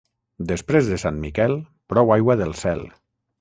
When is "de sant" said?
0.91-1.19